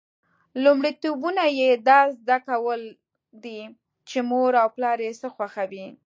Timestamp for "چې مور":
4.09-4.51